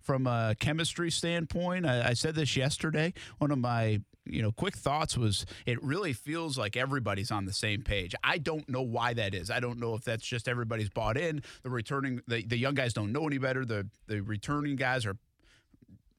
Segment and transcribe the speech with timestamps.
[0.00, 1.86] from a chemistry standpoint.
[1.86, 3.12] I, I said this yesterday.
[3.38, 7.52] One of my you know quick thoughts was it really feels like everybody's on the
[7.52, 8.14] same page.
[8.22, 9.50] I don't know why that is.
[9.50, 11.42] I don't know if that's just everybody's bought in.
[11.62, 13.64] The returning the, the young guys don't know any better.
[13.64, 15.16] The the returning guys are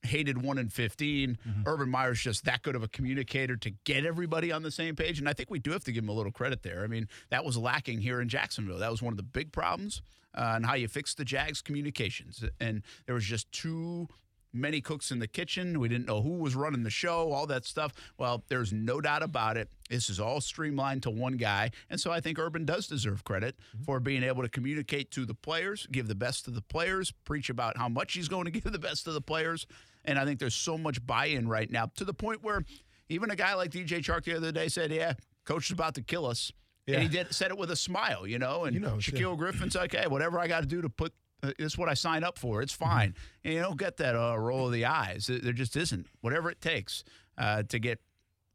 [0.04, 1.38] hated one in 15.
[1.48, 1.62] Mm-hmm.
[1.66, 5.20] Urban Meyer's just that good of a communicator to get everybody on the same page.
[5.20, 6.84] And I think we do have to give him a little credit there.
[6.84, 8.80] I mean, that was lacking here in Jacksonville.
[8.80, 10.02] That was one of the big problems
[10.36, 12.44] uh, and how you fix the Jags communications.
[12.60, 14.08] And there was just too
[14.54, 15.80] many cooks in the kitchen.
[15.80, 17.94] We didn't know who was running the show, all that stuff.
[18.18, 19.70] Well, there's no doubt about it.
[19.90, 21.72] This is all streamlined to one guy.
[21.90, 23.84] And so I think Urban does deserve credit mm-hmm.
[23.84, 27.50] for being able to communicate to the players, give the best to the players, preach
[27.50, 29.68] about how much he's going to give the best to the players.
[30.06, 32.64] And I think there's so much buy in right now to the point where
[33.10, 35.14] even a guy like DJ Chark the other day said, Yeah,
[35.46, 36.52] coach is about to kill us.
[36.88, 36.96] Yeah.
[36.96, 38.66] And he did said it with a smile, you know.
[38.66, 39.36] And you know, Shaquill yeah.
[39.36, 41.94] Griffin's like, hey, whatever I got to do to put uh, this is what I
[41.94, 42.62] signed up for.
[42.62, 43.10] It's fine.
[43.10, 43.46] Mm-hmm.
[43.46, 45.28] And you don't get that uh, roll of the eyes.
[45.28, 46.08] There just isn't.
[46.22, 47.04] Whatever it takes
[47.38, 48.00] uh, to get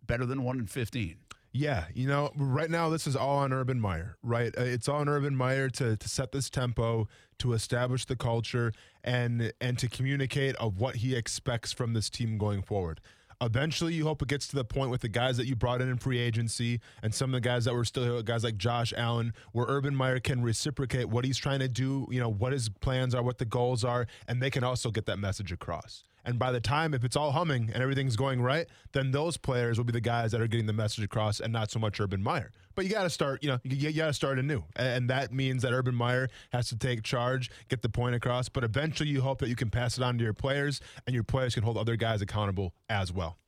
[0.06, 1.16] better than one in fifteen.
[1.56, 4.54] Yeah, you know, right now this is all on Urban Meyer, right?
[4.56, 8.72] Uh, it's all on Urban Meyer to to set this tempo, to establish the culture,
[9.02, 13.00] and and to communicate of what he expects from this team going forward.
[13.40, 15.88] Eventually, you hope it gets to the point with the guys that you brought in
[15.88, 18.92] in free agency and some of the guys that were still here, guys like Josh
[18.94, 22.68] Allen, where Urban Meyer can reciprocate what he's trying to do, you know, what his
[22.68, 26.04] plans are, what the goals are, and they can also get that message across.
[26.26, 29.78] And by the time, if it's all humming and everything's going right, then those players
[29.78, 32.20] will be the guys that are getting the message across and not so much Urban
[32.22, 32.50] Meyer.
[32.74, 34.64] But you got to start, you know, you, you got to start anew.
[34.74, 38.48] And that means that Urban Meyer has to take charge, get the point across.
[38.48, 41.24] But eventually you hope that you can pass it on to your players and your
[41.24, 43.38] players can hold other guys accountable as well.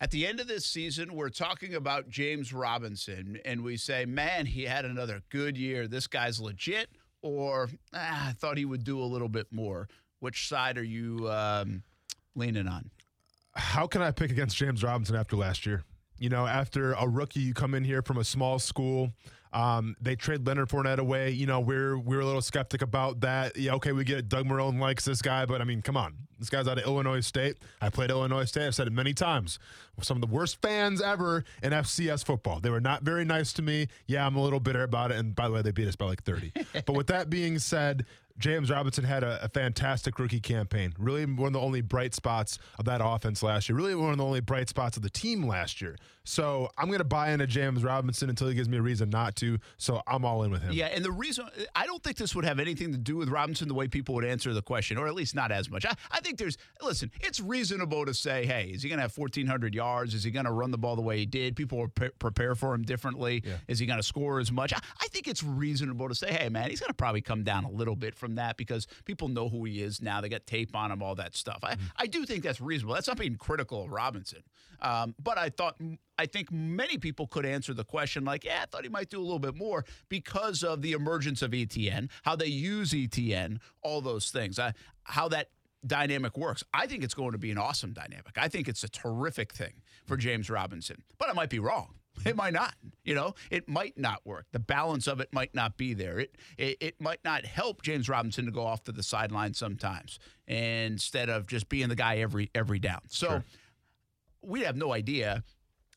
[0.00, 4.46] At the end of this season, we're talking about James Robinson, and we say, man,
[4.46, 5.88] he had another good year.
[5.88, 6.88] This guy's legit,
[7.20, 9.88] or ah, I thought he would do a little bit more.
[10.20, 11.82] Which side are you um,
[12.34, 12.90] leaning on?
[13.54, 15.82] How can I pick against James Robinson after last year?
[16.18, 19.12] You know, after a rookie, you come in here from a small school.
[19.52, 21.30] Um, they trade Leonard Fournette away.
[21.30, 23.56] You know, we're we're a little skeptic about that.
[23.56, 24.28] Yeah, okay, we get it.
[24.28, 27.20] Doug Marrone likes this guy, but I mean, come on, this guy's out of Illinois
[27.20, 27.56] State.
[27.80, 28.66] I played Illinois State.
[28.66, 29.58] I've said it many times.
[30.00, 32.60] Some of the worst fans ever in FCS football.
[32.60, 33.88] They were not very nice to me.
[34.06, 35.18] Yeah, I'm a little bitter about it.
[35.18, 36.52] And by the way, they beat us by like 30.
[36.86, 38.06] but with that being said,
[38.38, 40.94] James Robinson had a, a, fantastic rookie campaign.
[40.96, 43.76] Really, one of the only bright spots of that offense last year.
[43.76, 45.96] Really, one of the only bright spots of the team last year.
[46.28, 49.34] So I'm going to buy into James Robinson until he gives me a reason not
[49.36, 49.58] to.
[49.78, 50.72] So I'm all in with him.
[50.72, 53.66] Yeah, and the reason I don't think this would have anything to do with Robinson
[53.66, 55.86] the way people would answer the question, or at least not as much.
[55.86, 57.10] I, I think there's listen.
[57.22, 60.12] It's reasonable to say, hey, is he going to have 1,400 yards?
[60.12, 61.56] Is he going to run the ball the way he did?
[61.56, 63.42] People will pre- prepare for him differently.
[63.42, 63.54] Yeah.
[63.66, 64.74] Is he going to score as much?
[64.74, 67.64] I, I think it's reasonable to say, hey, man, he's going to probably come down
[67.64, 70.20] a little bit from that because people know who he is now.
[70.20, 71.60] They got tape on him, all that stuff.
[71.62, 71.86] I, mm-hmm.
[71.96, 72.96] I do think that's reasonable.
[72.96, 74.42] That's not being critical of Robinson.
[74.80, 75.76] Um, but I thought,
[76.18, 79.20] I think many people could answer the question like, yeah, I thought he might do
[79.20, 84.00] a little bit more because of the emergence of Etienne, how they use Etienne, all
[84.00, 84.72] those things, uh,
[85.04, 85.50] how that
[85.86, 86.64] dynamic works.
[86.74, 88.36] I think it's going to be an awesome dynamic.
[88.36, 89.74] I think it's a terrific thing
[90.06, 91.94] for James Robinson, but I might be wrong.
[92.26, 92.74] It might not.
[93.04, 94.46] You know, it might not work.
[94.52, 96.18] The balance of it might not be there.
[96.18, 100.18] It it, it might not help James Robinson to go off to the sideline sometimes
[100.46, 103.02] instead of just being the guy every every down.
[103.08, 103.44] So sure.
[104.42, 105.44] we have no idea.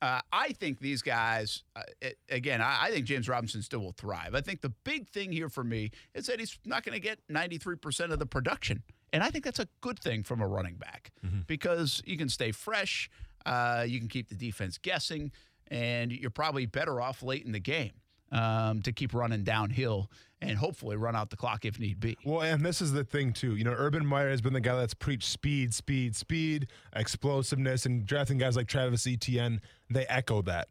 [0.02, 3.92] Uh, I think these guys, uh, it, again, I, I, think James Robinson still will
[3.92, 4.34] thrive.
[4.34, 7.20] I think the big thing here for me is that he's not going to get
[7.32, 8.82] 93% of the production.
[9.14, 11.42] And I think that's a good thing from a running back mm-hmm.
[11.46, 13.12] because you can stay fresh,
[13.46, 15.32] uh, you can keep the defense guessing
[15.68, 17.94] and you're probably better off late in the game
[18.32, 20.10] um, to keep running downhill
[20.42, 22.18] and hopefully run out the clock if need be.
[22.26, 23.56] Well, and this is the thing too.
[23.56, 28.06] You know, Urban Meyer has been the guy that's preached speed, speed, speed, explosiveness, and
[28.06, 29.62] drafting guys like Travis Etienne.
[29.90, 30.70] They echo that.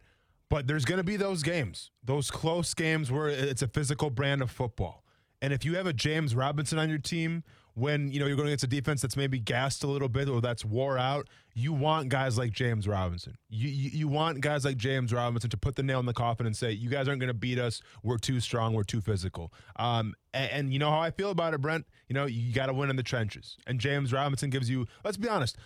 [0.48, 4.42] But there's going to be those games, those close games where it's a physical brand
[4.42, 5.04] of football.
[5.40, 7.44] And if you have a James Robinson on your team
[7.74, 10.40] when you know you're going against a defense that's maybe gassed a little bit or
[10.40, 13.36] that's wore out, you want guys like James Robinson.
[13.48, 16.46] You, you, you want guys like James Robinson to put the nail in the coffin
[16.46, 17.82] and say, "You guys aren't going to beat us.
[18.02, 18.74] We're too strong.
[18.74, 21.86] We're too physical." Um, and, and you know how I feel about it, Brent.
[22.08, 24.86] You know you got to win in the trenches, and James Robinson gives you.
[25.04, 25.56] Let's be honest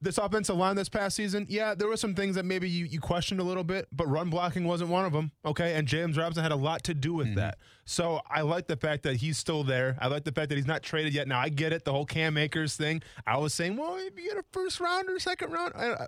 [0.00, 3.00] this offensive line this past season, yeah, there were some things that maybe you, you
[3.00, 5.32] questioned a little bit, but run blocking wasn't one of them.
[5.44, 5.74] Okay.
[5.74, 7.36] And James Robinson had a lot to do with mm-hmm.
[7.36, 7.58] that.
[7.84, 9.96] So I like the fact that he's still there.
[10.00, 11.28] I like the fact that he's not traded yet.
[11.28, 13.02] Now I get it, the whole Cam Akers thing.
[13.26, 15.72] I was saying, well, if you get a first round or second round.
[15.74, 16.06] I, I,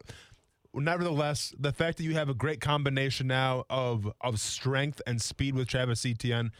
[0.75, 5.55] nevertheless, the fact that you have a great combination now of of strength and speed
[5.55, 6.53] with Travis Etienne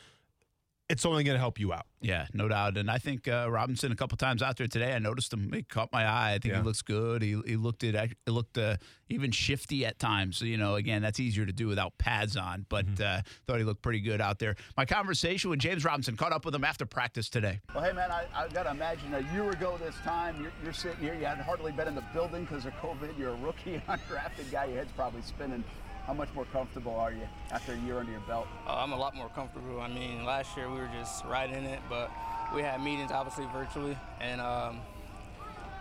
[0.89, 1.85] it's only going to help you out.
[2.01, 2.77] Yeah, no doubt.
[2.79, 5.53] And I think uh, Robinson a couple times out there today, I noticed him.
[5.53, 6.31] He caught my eye.
[6.35, 6.59] I think Yeah.
[6.61, 7.21] he looks good.
[7.23, 7.95] He, he looked it.
[7.95, 8.77] It looked uh,
[9.09, 10.39] even shifty at times.
[10.39, 12.65] So, you know, again, that's easier to do without pads on.
[12.69, 14.55] But uh, thought he looked pretty good out there.
[14.77, 17.61] My conversation with James Robinson caught up with him after practice today.
[17.75, 20.73] Well, hey, man, I, I got to imagine a year ago this time, you're, you're
[20.73, 23.19] sitting here, you hadn't hardly been in the building because of COVID.
[23.19, 25.65] You're a rookie, undrafted guy, your head's probably spinning.
[26.09, 28.47] How much more comfortable are you after a year under your belt?
[28.67, 29.79] Uh, I'm a lot more comfortable.
[29.79, 32.11] I mean, last year we were just right in it, but
[32.55, 34.79] we had meetings obviously virtually, and um,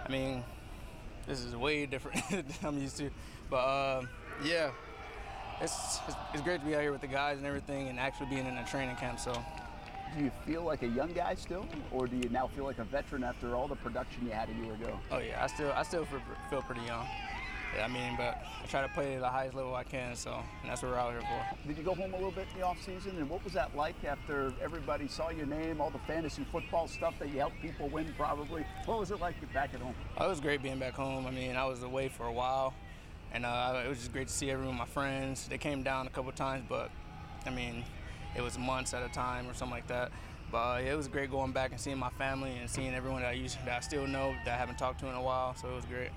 [0.05, 0.43] I mean,
[1.27, 3.09] this is way different than I'm used to.
[3.49, 4.01] But uh,
[4.43, 4.71] yeah,
[5.61, 8.27] it's, it's it's great to be out here with the guys and everything, and actually
[8.27, 9.21] being in a training camp.
[9.21, 9.31] So
[10.17, 12.83] Do you feel like a young guy still, or do you now feel like a
[12.83, 14.99] veteran after all the production you had a year ago?
[15.09, 16.19] oh yeah, I still I still feel,
[16.49, 17.07] feel pretty young.
[17.79, 20.69] I mean, but I try to play at the highest level I can, so and
[20.69, 21.67] that's what we're out here for.
[21.67, 23.75] Did you go home a little bit in the off season, and what was that
[23.75, 27.89] like after everybody saw your name, all the fantasy football stuff that you helped people
[27.89, 28.13] win?
[28.17, 28.65] Probably.
[28.85, 29.95] What was it like back at home?
[30.17, 31.25] Oh, it was great being back home.
[31.25, 32.73] I mean, I was away for a while,
[33.33, 35.47] and uh, it was just great to see everyone, my friends.
[35.47, 36.91] They came down a couple times, but
[37.45, 37.83] I mean,
[38.35, 40.11] it was months at a time or something like that.
[40.51, 43.21] But uh, yeah, it was great going back and seeing my family and seeing everyone
[43.21, 45.55] that I used that I still know that I haven't talked to in a while.
[45.55, 46.11] So it was great.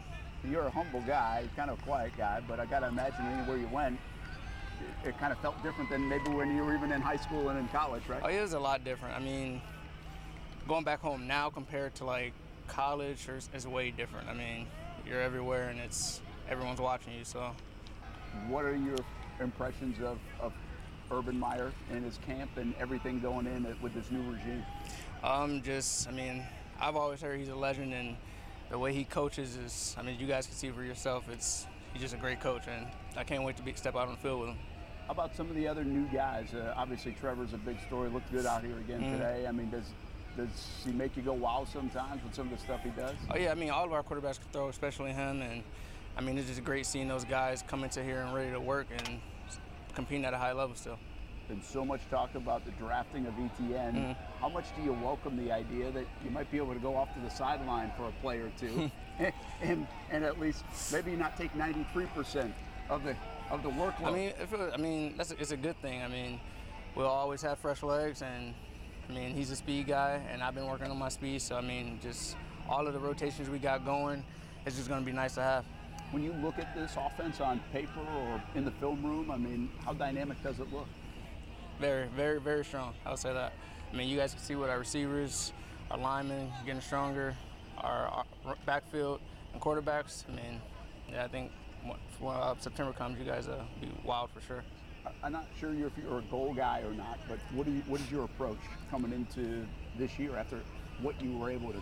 [0.48, 3.56] You're a humble guy, kind of a quiet guy, but I got to imagine anywhere
[3.58, 3.98] you went,
[5.04, 7.50] it, it kind of felt different than maybe when you were even in high school
[7.50, 8.22] and in college, right?
[8.24, 9.14] Oh, it was a lot different.
[9.14, 9.60] I mean,
[10.66, 12.32] going back home now compared to like
[12.68, 14.28] college is, is way different.
[14.28, 14.66] I mean,
[15.06, 17.24] you're everywhere and it's everyone's watching you.
[17.24, 17.50] So
[18.48, 18.98] What are your
[19.40, 20.52] impressions of, of
[21.10, 24.64] Urban Meyer and his camp and everything going in with this new regime?
[25.22, 26.42] Um, just, I mean,
[26.80, 28.16] I've always heard he's a legend, and
[28.70, 31.28] the way he coaches is, I mean, you guys can see for yourself.
[31.30, 32.86] It's he's just a great coach, and
[33.16, 34.58] I can't wait to be, step out on the field with him.
[35.06, 36.54] How about some of the other new guys?
[36.54, 38.08] Uh, obviously, Trevor's a big story.
[38.10, 39.12] Looked good out here again Mm-hmm.
[39.12, 39.46] today.
[39.48, 39.84] I mean, does
[40.36, 40.48] does
[40.84, 43.16] he make you go wow sometimes with some of the stuff he does?
[43.28, 45.64] Oh yeah, I mean, all of our quarterbacks can throw, especially him, and
[46.16, 48.86] I mean, it's just great seeing those guys come into here and ready to work
[48.96, 49.20] and
[49.94, 50.98] competing at a high level still.
[51.50, 53.94] Been so much talk about the drafting of Etienne.
[53.94, 54.12] Mm-hmm.
[54.40, 57.12] How much do you welcome the idea that you might be able to go off
[57.14, 58.88] to the sideline for a play or two,
[59.60, 60.62] and and at least
[60.92, 62.52] maybe not take 93%
[62.88, 63.16] of the
[63.50, 64.04] of the workload?
[64.06, 66.02] I mean, if it, I mean, that's a, it's a good thing.
[66.02, 66.38] I mean,
[66.94, 68.54] we'll always have fresh legs, and
[69.08, 71.42] I mean, he's a speed guy, and I've been working on my speed.
[71.42, 72.36] So I mean, just
[72.68, 74.22] all of the rotations we got going,
[74.66, 75.64] it's just going to be nice to have.
[76.12, 79.68] when you look at this offense on paper or in the film room, I mean,
[79.84, 80.86] how dynamic does it look?
[81.80, 82.92] Very, very, very strong.
[83.06, 83.54] I would say that.
[83.90, 85.54] I mean, you guys can see what our receivers,
[85.90, 87.34] our linemen getting stronger,
[87.78, 89.20] our, our backfield
[89.54, 90.24] and quarterbacks.
[90.28, 90.60] I mean,
[91.10, 91.50] yeah, I think
[92.20, 94.62] when uh, September comes, you guys uh, be wild for sure.
[95.24, 98.10] I'm not sure if you're a goal guy or not, but what you, what is
[98.10, 98.58] your approach
[98.90, 99.66] coming into
[99.96, 100.60] this year after
[101.00, 101.80] what you were able to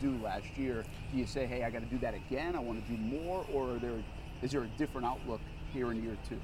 [0.00, 0.84] do last year?
[1.10, 2.54] Do you say, hey, I got to do that again?
[2.54, 4.00] I want to do more, or there
[4.42, 5.40] is there a different outlook
[5.72, 6.38] here in year two?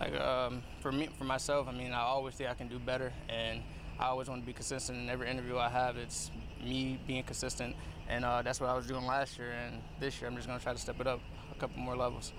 [0.00, 3.12] Like um, for me, for myself, I mean, I always think I can do better,
[3.28, 3.60] and
[3.98, 5.96] I always want to be consistent in every interview I have.
[5.96, 6.30] It's
[6.62, 7.76] me being consistent,
[8.08, 9.52] and uh, that's what I was doing last year.
[9.52, 11.20] And this year, I'm just going to try to step it up
[11.54, 12.32] a couple more levels.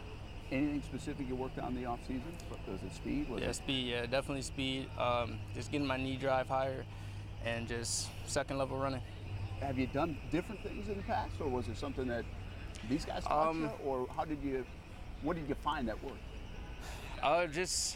[0.51, 2.23] Anything specific you worked on in the off season?
[2.67, 3.29] Was it speed?
[3.29, 3.89] Was Yeah, it speed.
[3.91, 4.89] Yeah, definitely speed.
[4.99, 6.85] Um, just getting my knee drive higher,
[7.45, 9.01] and just second level running.
[9.61, 12.25] have you done different things in the past, or was it something that
[12.89, 14.65] these guys taught Um, you, or how did you?
[15.21, 16.17] What did you find that worked?
[17.23, 17.95] Uh, just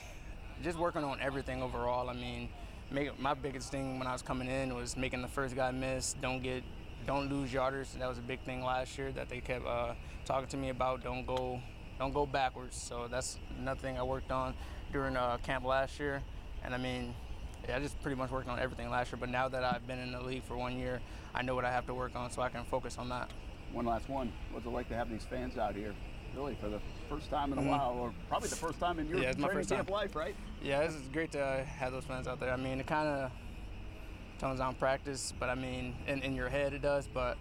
[0.63, 2.09] just working on everything overall.
[2.09, 2.47] I mean,
[2.89, 6.15] make, my biggest thing when I was coming in was making the first guy miss.
[6.21, 6.63] Don't get,
[7.05, 7.91] don't lose yarders.
[7.99, 11.03] That was a big thing last year that they kept uh, talking to me about.
[11.03, 11.59] Don't go,
[11.99, 12.77] don't go backwards.
[12.77, 14.53] So that's another thing I worked on
[14.93, 16.23] during uh, camp last year.
[16.63, 17.13] And I mean,
[17.67, 19.17] yeah, I just pretty much worked on everything last year.
[19.19, 21.01] But now that I've been in the league for one year,
[21.35, 23.29] I know what I have to work on, so I can focus on that.
[23.73, 24.31] One last one.
[24.51, 25.93] What's it like to have these fans out here,
[26.37, 26.79] really, for the
[27.09, 29.23] first time in a while, or probably the first time in your Mm-hmm.
[29.23, 29.77] Yeah, it's training first time.
[29.79, 30.35] camp life, right?
[30.61, 32.51] Yeah, is great to have those fans out there.
[32.51, 33.31] I mean, it kind of
[34.39, 37.07] tones down practice, but I mean, in, in your head it does.
[37.11, 37.37] But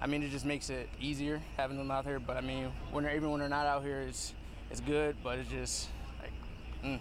[0.00, 2.18] I mean, it just makes it easier having them out here.
[2.18, 4.34] But I mean, when they're, even when they're not out here, it's
[4.70, 5.88] it's good, but it's just
[6.20, 6.32] like
[6.84, 6.98] mm,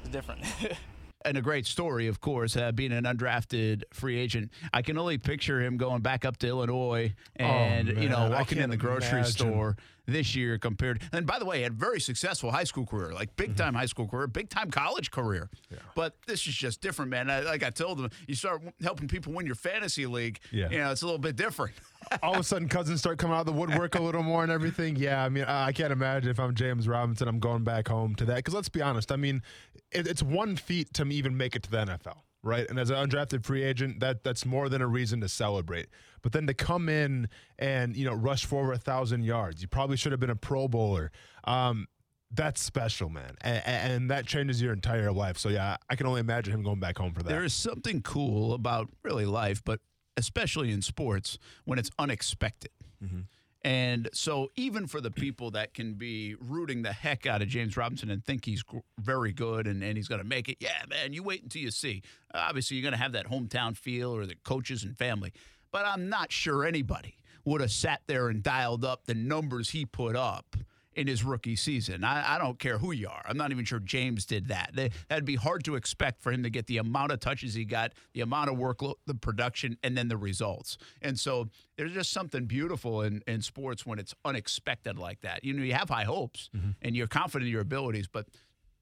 [0.00, 0.40] it's different.
[1.24, 4.50] and a great story, of course, uh, being an undrafted free agent.
[4.72, 8.32] I can only picture him going back up to Illinois and you know Oh, man,
[8.32, 9.32] I walking in the grocery imagine.
[9.32, 9.76] store
[10.06, 11.00] this year compared.
[11.12, 13.56] And by the way, had very successful high school career, like big Mm-hmm.
[13.56, 15.48] time high school career, big time college career.
[15.94, 17.30] But this is just different, man.
[17.30, 20.40] I, like I told them, you start helping people win your fantasy league.
[20.50, 20.70] Yeah.
[20.70, 21.74] you know, it's a little bit different.
[22.22, 24.52] all of a sudden cousins start coming out of the woodwork a little more and
[24.52, 24.96] everything.
[24.96, 28.24] Yeah, I mean, I can't imagine if I'm James Robinson, I'm going back home to
[28.26, 28.36] that.
[28.36, 29.42] Because let's be honest, I mean,
[29.90, 32.18] it, it's one feat to even make it to the NFL.
[32.42, 32.68] right?
[32.68, 35.86] And as an undrafted free agent, that that's more than a reason to celebrate.
[36.22, 37.28] But then to come in
[37.58, 40.36] and you know rush for over a thousand yards, you probably should have been a
[40.36, 41.10] Pro Bowler.
[41.44, 41.86] Um,
[42.34, 45.36] that's special, man, and, and, that changes your entire life.
[45.36, 47.28] So yeah, I can only imagine him going back home for that.
[47.28, 49.80] There is something cool about really life, but
[50.16, 52.70] especially in sports when it's unexpected.
[53.02, 53.20] Mm-hmm.
[53.64, 57.76] And so, even for the people that can be rooting the heck out of James
[57.76, 58.64] Robinson and think he's
[58.98, 61.70] very good and, and he's going to make it, yeah, man, you wait until you
[61.70, 62.02] see.
[62.34, 65.32] Obviously, you're going to have that hometown feel or the coaches and family.
[65.70, 69.86] But I'm not sure anybody would have sat there and dialed up the numbers he
[69.86, 70.56] put up
[70.94, 72.04] in his rookie season.
[72.04, 73.22] I, I, don't care who you are.
[73.26, 74.72] I'm not even sure James did that.
[75.08, 77.92] That'd be hard to expect for him to get the amount of touches he got,
[78.12, 80.76] the amount of workload, the production, and then the results.
[81.00, 85.44] And so there's just something beautiful in, in sports when it's unexpected like that.
[85.44, 86.70] You know, you have high hopes mm-hmm.
[86.82, 88.26] and you're confident in your abilities, but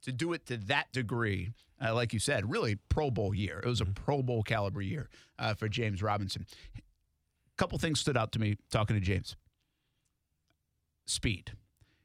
[0.03, 1.53] to do it to that degree,
[1.85, 3.61] uh, like you said, really Pro Bowl year.
[3.61, 3.93] It was a mm-hmm.
[4.05, 6.47] Pro Bowl caliber year uh, for James Robinson.
[6.77, 6.81] A
[7.57, 9.37] couple things stood out to me talking to James.
[11.07, 11.53] Speed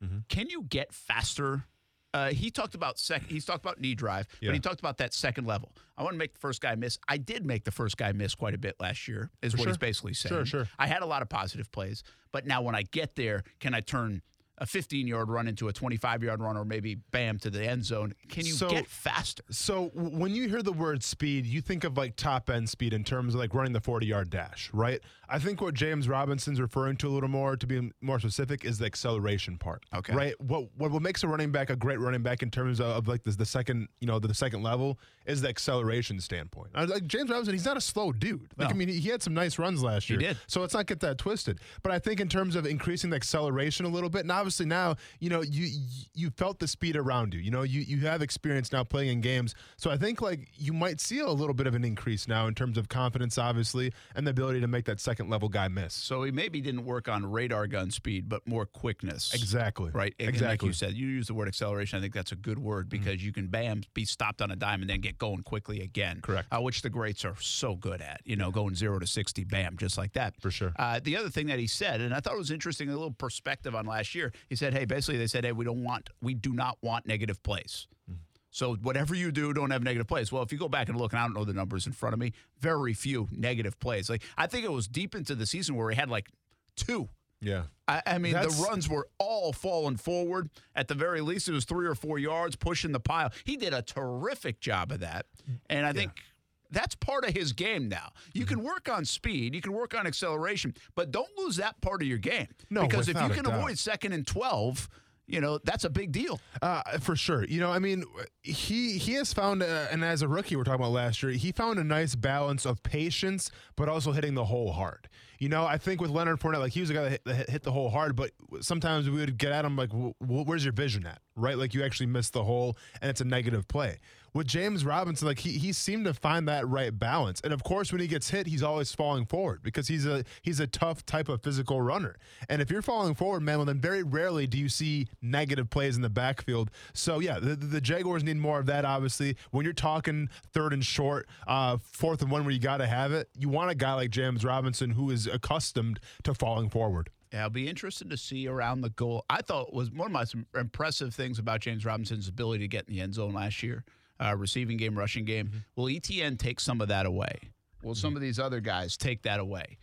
[0.03, 0.19] Mm-hmm.
[0.29, 1.65] Can you get faster?
[2.13, 4.47] Uh, he talked about sec- he's talked about knee drive, yeah.
[4.49, 5.73] but he talked about that second level.
[5.97, 6.97] I want to make the first guy miss.
[7.09, 9.63] I did make the first guy miss quite a bit last year, is For what
[9.63, 9.69] sure.
[9.71, 10.33] he's basically saying.
[10.33, 10.69] Sure, sure.
[10.79, 13.81] I had a lot of positive plays, but now when I get there, can I
[13.81, 14.21] turn
[14.57, 17.83] a 15 yard run into a 25 yard run or maybe bam to the end
[17.83, 18.13] zone.
[18.29, 19.43] Can you so, get faster?
[19.49, 23.03] So when you hear the word speed, you think of like top end speed in
[23.03, 25.01] terms of like running the 40 yard dash, right?
[25.27, 28.77] I think what James Robinson's referring to a little more, to be more specific, is
[28.77, 29.83] the acceleration part.
[29.93, 30.13] Okay.
[30.13, 30.41] Right.
[30.41, 33.07] What what, what makes a running back a great running back in terms of, of
[33.07, 36.69] like the, the second, you know, the, the, second level is the acceleration standpoint.
[36.75, 38.51] Like James Robinson, he's not a slow dude.
[38.57, 38.75] Like no.
[38.75, 40.19] I mean, he, he had some nice runs last year.
[40.19, 40.37] He did.
[40.47, 41.59] So let's not get that twisted.
[41.83, 44.95] But I think in terms of increasing the acceleration a little bit, now obviously now
[45.19, 45.67] you know you
[46.13, 47.39] you felt the speed around you.
[47.39, 50.71] You know you you have experience now playing in games, so I think like you
[50.71, 54.27] might see a little bit of an increase now in terms of confidence, obviously, and
[54.27, 55.95] the ability to make that second level guy miss.
[55.95, 59.33] So he maybe didn't work on radar gun speed, but more quickness.
[59.33, 59.89] Exactly.
[59.91, 60.13] Right.
[60.19, 60.67] And exactly.
[60.67, 61.97] Like you said, you use the word acceleration.
[61.97, 63.01] I think that's a good word mm-hmm.
[63.01, 63.25] because mm-hmm.
[63.25, 66.19] you can bam be stopped on a dime and then get going quickly again.
[66.21, 66.47] Correct.
[66.51, 68.21] Uh, which the greats are so good at.
[68.25, 70.35] You know, going zero to sixty, bam, just like that.
[70.39, 70.73] For sure.
[70.77, 73.11] Uh, the other thing that he said, and I thought it was interesting, a little
[73.11, 74.31] perspective on last year.
[74.49, 77.41] He said, "Hey, basically, they said, hey, we don't want, we do not want negative
[77.43, 77.87] plays.
[78.09, 78.19] Mm-hmm.
[78.51, 80.31] So whatever you do, don't have negative plays.
[80.31, 82.13] Well, if you go back and look, and I don't know the numbers in front
[82.13, 84.09] of me, very few negative plays.
[84.09, 86.29] Like I think it was deep into the season where we had like
[86.75, 87.09] two.
[87.41, 87.63] Yeah.
[87.87, 90.49] I, I mean, That's, the runs were all falling forward.
[90.75, 93.31] At the very least, it was three or four yards pushing the pile.
[93.43, 95.25] He did a terrific job of that.
[95.69, 96.23] And I think yeah.
[96.71, 98.11] That's part of his game now.
[98.33, 98.55] You mm-hmm.
[98.55, 102.07] can work on speed, you can work on acceleration, but don't lose that part of
[102.07, 102.47] your game.
[102.69, 104.89] No, because if you can avoid second and 12,
[105.27, 108.03] you know that's a big deal uh, for sure you know i mean
[108.43, 111.51] he he has found uh, and as a rookie we're talking about last year he
[111.51, 115.77] found a nice balance of patience but also hitting the hole hard you know i
[115.77, 117.89] think with leonard Fournette, like he was a guy that hit, that hit the hole
[117.89, 119.89] hard but sometimes we would get at him like
[120.19, 123.67] where's your vision at right like you actually missed the hole and it's a negative
[123.67, 123.97] play
[124.35, 127.39] with James Robinson, like he he seemed to find that right balance.
[127.41, 130.59] And of course, when he gets hit, he's always falling forward because he's a he's
[130.59, 132.17] a tough type of physical runner.
[132.49, 135.95] And if you're falling forward, man, well, then very rarely do you see negative plays
[135.95, 136.69] in the backfield.
[136.93, 138.83] So yeah, the, the Jaguars need more of that.
[138.83, 142.87] Obviously, when you're talking third and short, uh, fourth and one, where you got to
[142.87, 147.09] have it, you want a guy like James Robinson who is accustomed to falling forward.
[147.33, 149.25] Yeah, I'll be interested to see around the goal.
[149.29, 152.93] I thought was one of my impressive things about James Robinson's ability to get in
[152.93, 153.83] the end zone last year
[154.19, 155.47] uh, receiving game, rushing game.
[155.47, 155.57] Mm-hmm.
[155.75, 157.39] Will Etienne take some of that away?
[157.83, 157.99] Will mm-hmm.
[157.99, 159.77] some of these other guys take that away?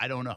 [0.00, 0.36] I don't know.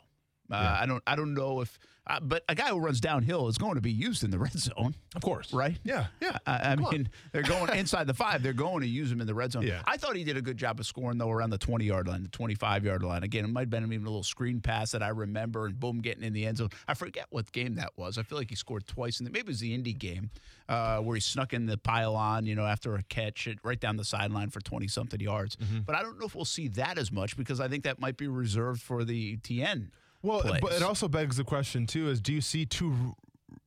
[0.52, 0.78] Uh, yeah.
[0.82, 1.04] I don't.
[1.06, 1.78] I don't know if.
[2.08, 4.58] Uh, but a guy who runs downhill is going to be used in the red
[4.58, 5.78] zone, of course, right?
[5.84, 6.38] Yeah, yeah.
[6.48, 7.10] I, I mean, on.
[7.32, 8.42] they're going inside the five.
[8.42, 9.62] They're going to use him in the red zone.
[9.62, 9.84] Yeah.
[9.86, 12.24] I thought he did a good job of scoring though around the twenty yard line,
[12.24, 13.22] the twenty five yard line.
[13.22, 16.00] Again, it might have been even a little screen pass that I remember, and boom,
[16.00, 16.70] getting in the end zone.
[16.88, 18.18] I forget what game that was.
[18.18, 20.32] I feel like he scored twice, and maybe it was the Indy game
[20.68, 24.06] uh, where he snuck in the pylon, you know, after a catch right down the
[24.06, 25.58] sideline for twenty something yards.
[25.58, 25.82] Mm-hmm.
[25.86, 28.18] But I don't know if we'll see that as much because I think that might
[28.18, 29.90] be reserved for the TN
[30.22, 30.62] well, plays.
[30.62, 33.16] but it also begs the question too: is do you see two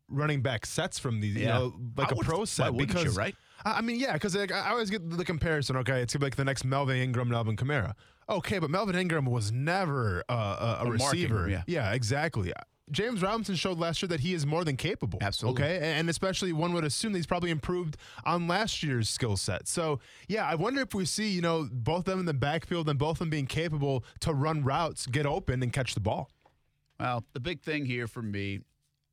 [0.08, 1.36] running back sets from these?
[1.36, 3.34] You know, like I a would, pro set because you, right.
[3.64, 5.76] I mean, yeah, because like, I always get the comparison.
[5.76, 7.94] Okay, it's like the next Melvin Ingram, Melvin Kamara.
[8.28, 11.44] Okay, but Melvin Ingram was never uh, a, a receiver.
[11.44, 11.62] Ingram, yeah.
[11.66, 12.52] yeah, exactly.
[12.90, 15.18] James Robinson showed last year that he is more than capable.
[15.22, 15.62] Absolutely.
[15.62, 15.78] Okay.
[15.98, 19.66] And especially one would assume that he's probably improved on last year's skill set.
[19.66, 22.88] So, yeah, I wonder if we see, you know, both of them in the backfield
[22.88, 26.30] and both of them being capable to run routes, get open, and catch the ball.
[27.00, 28.60] Well, the big thing here for me,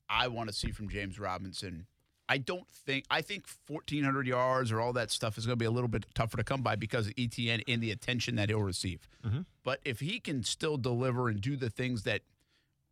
[0.10, 1.88] I want to see from James Robinson
[2.30, 5.66] I don't think I think 1400 yards or all that stuff is going to be
[5.66, 8.62] a little bit tougher to come by because of Etienne and the attention that he'll
[8.62, 9.10] receive.
[9.26, 9.42] Mm-hmm.
[9.64, 12.22] But if he can still deliver and do the things that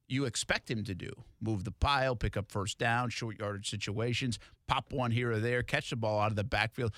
[0.07, 4.39] you expect him to do, move the pile, pick up first down, short yardage situations,
[4.67, 6.95] pop one here or there, catch the ball out of the backfield,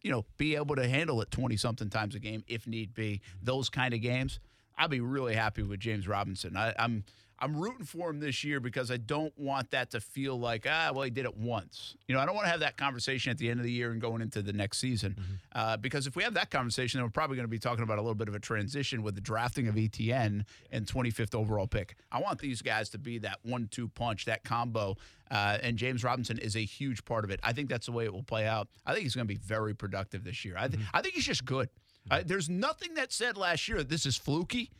[0.00, 3.20] you know, be able to handle it 20 something times a game if need be,
[3.42, 4.40] those kind of games.
[4.78, 6.56] I'll be really happy with James Robinson.
[6.56, 7.04] I, I'm
[7.42, 10.92] I'm rooting for him this year because I don't want that to feel like ah
[10.94, 11.96] well he did it once.
[12.06, 13.90] You know I don't want to have that conversation at the end of the year
[13.90, 15.16] and going into the next season
[15.54, 17.98] uh, because if we have that conversation then we're probably going to be talking about
[17.98, 21.96] a little bit of a transition with the drafting of Etienne and 25th overall pick.
[22.12, 24.96] I want these guys to be that one-two punch, that combo,
[25.30, 27.40] uh, and James Robinson is a huge part of it.
[27.42, 28.68] I think that's the way it will play out.
[28.86, 30.54] I think he's going to be very productive this year.
[30.56, 31.68] I, th- I think he's just good.
[32.10, 34.70] Uh, there's nothing that said last year this is fluky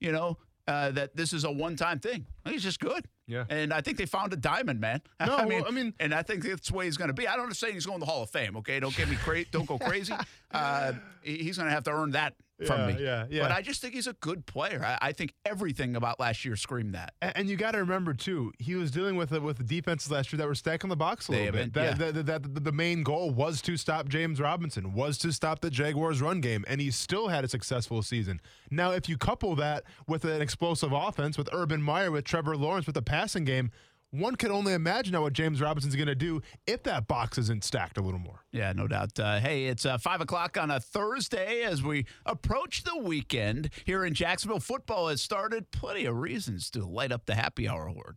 [0.00, 0.38] you know,
[0.68, 2.26] uh, that this is a one time thing.
[2.46, 3.06] He's just good.
[3.26, 3.44] Yeah.
[3.48, 5.02] And I think they found a diamond, man.
[5.26, 7.14] No, I mean, well, I mean- and I think that's the way he's going to
[7.14, 7.28] be.
[7.28, 8.56] I don't understand he's going to the Hall of Fame.
[8.56, 9.48] Okay, don't get me crazy.
[9.50, 10.14] don't go crazy.
[10.52, 12.34] Uh, he's going to have to earn that
[12.66, 13.02] from Yeah, me.
[13.04, 13.42] yeah, yeah.
[13.42, 14.82] But I just think he's a good player.
[14.84, 17.14] I, I think everything about last year screamed that.
[17.22, 20.10] And, and you got to remember too, he was dealing with it with the defenses
[20.10, 21.72] last year that were stacking the box a They little bit.
[21.74, 25.60] That, that, that- that- the main goal was to stop James Robinson, was to stop
[25.60, 28.40] the Jaguars' run game, and he still had a successful season.
[28.70, 32.86] Now, if you couple that with an explosive offense, with Urban Meyer, with Trevor Lawrence,
[32.86, 33.70] with the passing game,
[34.10, 37.64] one could only imagine now what James Robinson's going to do if that box isn't
[37.64, 38.44] stacked a little more.
[38.52, 39.18] Yeah, no doubt.
[39.18, 44.04] Uh, hey, it's uh, 5 o'clock on a Thursday as we approach the weekend here
[44.04, 44.60] in Jacksonville.
[44.60, 45.70] Football has started.
[45.70, 48.16] Plenty of reasons to light up the happy hour award.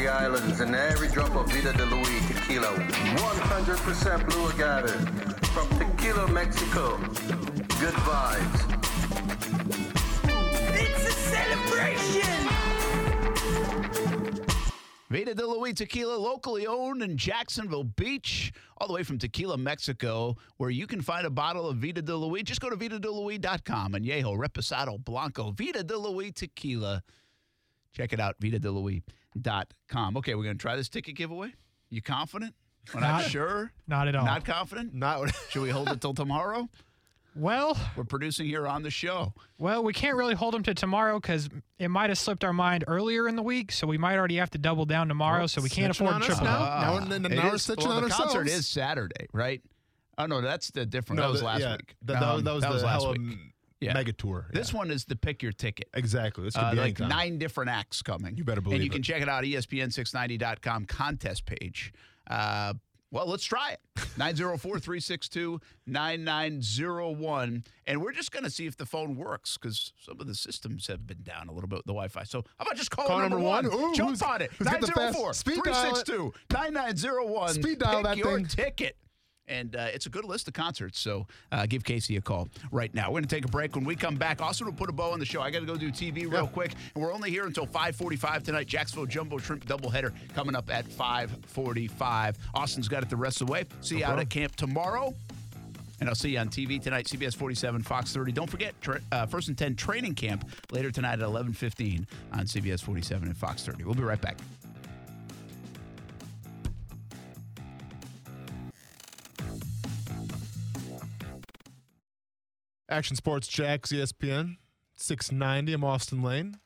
[0.00, 2.68] The islands and every drop of Vida de Luis tequila.
[2.68, 4.88] 100% blue agave
[5.48, 6.96] from Tequila, Mexico.
[7.78, 8.60] Good vibes.
[10.72, 12.48] It's a celebration.
[15.10, 20.34] Vida de Luis Tequila, locally owned in Jacksonville Beach, all the way from Tequila, Mexico,
[20.56, 22.44] where you can find a bottle of Vida de Luis.
[22.44, 27.02] Just go to vitadeluis.com and Añejo Reposado Blanco, Vida de Luis Tequila.
[27.92, 30.16] Check it out, vitadeluis.com.
[30.16, 31.52] Okay, we're going to try this ticket giveaway.
[31.90, 32.54] You confident?
[32.94, 33.72] We're not, Not- sure?
[33.86, 34.24] Not at all.
[34.24, 34.94] Not confident?
[34.94, 36.68] Not Should we hold it till tomorrow?
[37.36, 39.32] well, We're producing here on the show.
[39.58, 41.48] well, we can't really hold them to tomorrow because
[41.78, 44.50] it might have slipped our mind earlier in the week, so we might already have
[44.50, 45.46] to double down tomorrow.
[45.46, 46.44] so we can't afford on us triple.
[46.44, 46.58] now?
[46.58, 46.80] up.
[46.82, 49.62] Now we're- It now we're is- snitching well, on the concert is Saturday, right?
[50.18, 51.20] Oh, no, that's the different.
[51.22, 51.94] that was last yeah, week.
[52.02, 53.38] That, that was- Um, that was the last hella week.
[53.80, 53.94] Yeah.
[53.94, 54.46] mega tour.
[54.52, 55.88] This one is the pick your ticket.
[55.94, 56.44] Exactly.
[56.44, 57.08] This could Uh, be like anytime.
[57.08, 58.36] nine different acts coming.
[58.36, 58.76] You better believe it.
[58.76, 61.92] And you can check it out, E ESPN690.com contest page.
[62.28, 62.74] Uh,
[63.10, 63.80] well, let's try it.
[64.18, 67.64] 904 362 9901.
[67.86, 70.86] And we're just going to see if the phone works because some of the systems
[70.86, 72.22] have been down a little bit with the Wi Fi.
[72.24, 73.64] So, how about just call, Call number, number one?
[73.70, 73.90] one?
[73.90, 74.52] Ooh, Jump on it.
[74.52, 77.54] who's got the fast- 904 speed dial 362 9901.
[77.54, 78.46] Speed dial Pick that your thing.
[78.46, 78.96] ticket.
[79.50, 80.98] And uh, it's a good list of concerts.
[81.00, 83.08] So uh, give Casey a call right now.
[83.08, 83.74] We're going to take a break.
[83.74, 85.66] When we come back, also to put a bow on the show, I got to
[85.66, 86.72] go do TV real quick.
[86.94, 88.66] And we're only here until 545 tonight.
[88.68, 92.38] Jacksonville Jumbo Shrimp doubleheader coming up at 545.
[92.54, 93.64] Austin's got it the rest of the way.
[93.80, 95.14] See you out at camp tomorrow.
[96.00, 98.32] And I'll see you on TV tonight, CBS 47, Fox 30.
[98.32, 102.80] Don't forget, tra- uh, First and 10 training camp later tonight at 11.15 on CBS
[102.80, 103.84] 47 and Fox 30.
[103.84, 104.38] We'll be right back.
[112.90, 114.56] Action Sports Jax, ESPN,
[114.96, 115.72] 690.
[115.72, 116.56] I'm Austin Lane.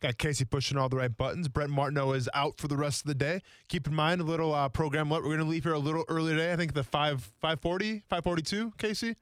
[0.00, 1.48] Got Casey pushing all the right buttons.
[1.48, 3.42] Brent Martineau is out for the rest of the day.
[3.68, 5.10] Keep in mind a little uh, program.
[5.10, 6.52] What we're going to leave here a little early today.
[6.52, 9.16] I think the 5 540, 542, Casey?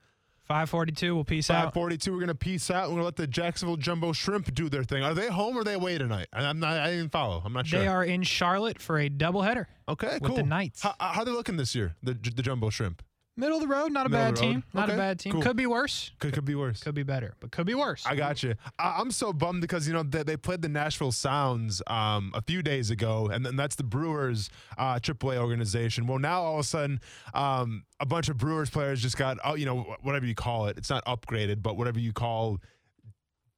[0.44, 1.14] 542.
[1.14, 1.74] We'll peace out.
[1.74, 2.12] 542.
[2.12, 2.84] We're going to peace out.
[2.84, 5.02] We're going to let the Jacksonville Jumbo Shrimp do their thing.
[5.02, 6.28] Are they home or are they away tonight?
[6.32, 7.42] I'm not, I didn't follow.
[7.44, 7.80] I'm not sure.
[7.80, 9.66] They are in Charlotte for a doubleheader.
[9.88, 10.36] Okay, with cool.
[10.36, 10.82] the Knights.
[10.82, 13.02] How, how are they looking this year, the, the Jumbo Shrimp?
[13.38, 14.52] Middle of the road, not a Middle bad of the road.
[14.52, 14.64] team.
[14.74, 15.32] Not Okay, a bad team.
[15.32, 15.42] cool.
[15.42, 16.10] Could be worse.
[16.18, 16.82] Could, could be worse.
[16.82, 18.04] Could be better, but could be worse.
[18.04, 18.54] I got you.
[18.78, 22.42] I, I'm so bummed because you know they, they played the Nashville Sounds um, a
[22.42, 26.06] few days ago, and then that's the Brewers uh, AAA organization.
[26.06, 27.00] Well, now all of a sudden,
[27.32, 30.66] um, a bunch of Brewers players just got oh, you know wh- whatever you call
[30.66, 30.76] it.
[30.76, 32.58] It's not upgraded, but whatever you call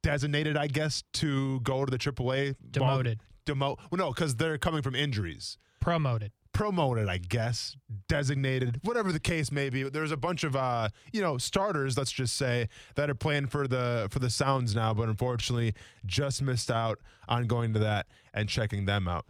[0.03, 2.55] designated, I guess, to go to the AAA.
[2.73, 3.21] ball- Demoted.
[3.47, 3.79] Demote.
[3.91, 6.33] Well, no, because they're coming from injuries Promoted.
[6.53, 7.77] Promoted, I guess,
[8.09, 9.85] designated, whatever the case may be.
[9.85, 13.67] There's a bunch of uh, you know, starters, let's just say, that are playing for
[13.67, 18.49] the for the Sounds now, but unfortunately just missed out on going to that and
[18.49, 19.27] checking them out.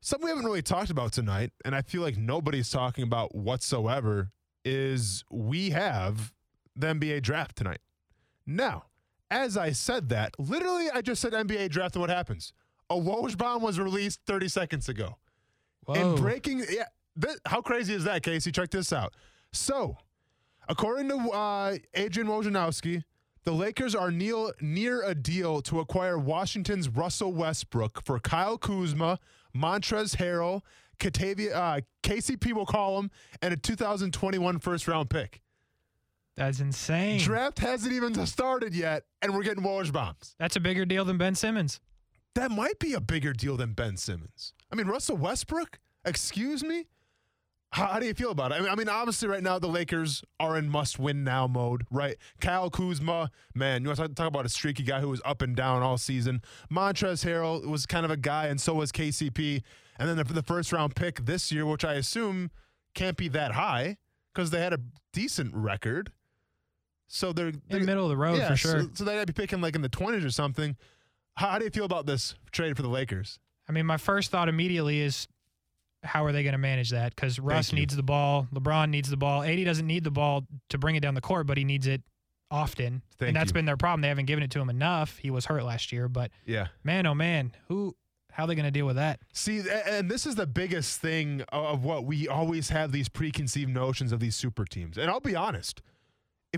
[0.00, 4.30] Something we haven't really talked about tonight, and I feel like nobody's talking about whatsoever,
[4.64, 6.32] is we have
[6.76, 7.80] the NBA draft tonight.
[8.46, 8.84] Now,
[9.30, 12.52] as I said that, literally, I just said NBA draft and what happens.
[12.88, 15.16] A Woj bomb was released 30 seconds ago.
[15.96, 16.84] And breaking, yeah,
[17.20, 18.52] th- how crazy is that, Casey?
[18.52, 19.14] Check this out.
[19.52, 19.96] So,
[20.68, 23.02] according to uh, Adrian Wojnarowski,
[23.44, 29.18] the Lakers are near, near a deal to acquire Washington's Russell Westbrook for Kyle Kuzma,
[29.56, 30.60] Montrezl Harrell,
[30.98, 35.40] Catavia, uh, KCP will call him, and a 2021 first round pick.
[36.36, 37.18] That's insane.
[37.20, 40.36] Draft hasn't even started yet, and we're getting Woj bombs.
[40.38, 41.80] That's a bigger deal than Ben Simmons.
[42.34, 44.52] That might be a bigger deal than Ben Simmons.
[44.70, 46.86] I mean, Russell Westbrook, excuse me?
[47.70, 48.56] How, how do you feel about it?
[48.56, 52.16] I mean, I mean, obviously, right now the Lakers are in must-win now mode, right?
[52.40, 55.54] Kyle Kuzma, man, you want to talk about a streaky guy who was up and
[55.54, 56.42] down all season.
[56.70, 59.62] Montrezl Harrell was kind of a guy, and so was KCP.
[59.98, 62.50] And then the, the first-round pick this year, which I assume
[62.94, 63.98] can't be that high
[64.32, 64.80] because they had a
[65.12, 66.12] decent record.
[67.06, 68.82] So they're, they're In the middle of the road yeah, for sure.
[68.82, 70.76] So, so they might be picking like in the 20s or something.
[71.38, 73.38] How, do you feel about this trade for the Lakers?
[73.68, 75.28] I mean, my first thought immediately is
[76.02, 77.14] how are they going to manage that?
[77.14, 79.42] Because Russ needs the ball, LeBron needs the ball.
[79.42, 82.02] AD doesn't need the ball to bring it down the court, but he needs it
[82.50, 83.02] often.
[83.18, 83.54] Thank and that's you.
[83.54, 84.00] been their problem.
[84.00, 85.18] They haven't given it to him enough.
[85.18, 86.68] He was hurt last year, but Yeah.
[86.82, 87.94] man, oh man, who?
[88.32, 89.20] How are they going to deal with that?
[89.32, 94.12] See, and this is the biggest thing of what we always have these preconceived notions
[94.12, 94.96] of these super teams.
[94.96, 95.82] And I'll be honest,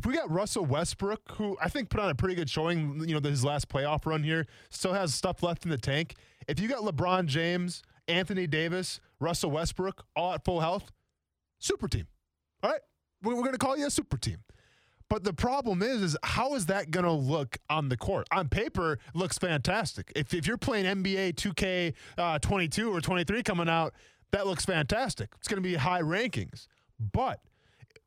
[0.01, 3.21] if we got Russell Westbrook, who I think put on a pretty good showing, you
[3.21, 6.15] know, his last playoff run here, still has stuff left in the tank.
[6.49, 10.91] If you got LeBron James, Anthony Davis, Russell Westbrook, all at full health,
[11.59, 12.07] super team.
[12.63, 12.81] All right,
[13.23, 14.39] we're, going to call you a super team.
[15.11, 18.27] But the problem is, is how is that going to look on the court?
[18.33, 20.13] On paper, looks fantastic.
[20.17, 23.93] If, if you're playing NBA 2K uh, 22 or 23 coming out,
[24.31, 25.29] that looks fantastic.
[25.37, 26.69] It's going to be high rankings.
[27.13, 27.41] But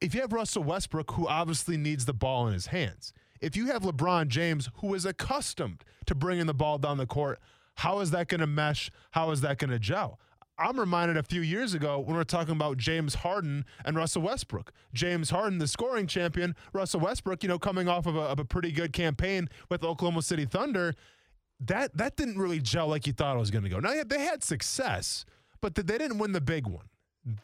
[0.03, 3.67] if you have Russell Westbrook, who obviously needs the ball in his hands, if you
[3.67, 7.39] have LeBron James, who is accustomed to bringing the ball down the court,
[7.75, 8.91] how is that going to mesh?
[9.11, 10.19] How is that going to gel?
[10.59, 14.23] I'm reminded a few years ago when we are talking about James Harden and Russell
[14.23, 14.73] Westbrook.
[14.93, 18.45] James Harden, the scoring champion, Russell Westbrook, you know, coming off of a, of a
[18.45, 20.95] pretty good campaign with Oklahoma City Thunder.
[21.61, 23.79] That that didn't really gel like you thought it was going to go.
[23.79, 25.23] Now they had success,
[25.61, 26.89] but they didn't win the big one.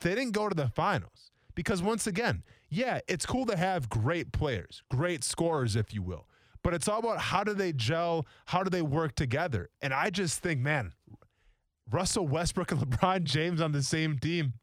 [0.01, 1.28] They didn't go to the finals
[1.59, 6.25] because once again, yeah, it's cool to have great players, great scorers, if you will.
[6.63, 9.69] But it's all about how do they gel, how do they work together.
[9.81, 10.93] And I just think, man,
[11.91, 14.53] Russell Westbrook and LeBron James on the same team.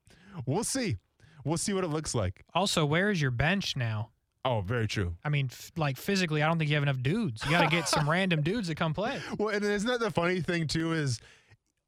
[0.46, 0.96] We'll see.
[1.44, 2.46] We'll see what it looks like.
[2.54, 4.08] Also, where is your bench now?
[4.46, 5.16] Oh, very true.
[5.22, 7.44] I mean, f- like physically, I don't think you have enough dudes.
[7.44, 9.20] You got to get some random dudes to come play.
[9.38, 10.94] Well, and isn't that the funny thing too?
[10.94, 11.20] Is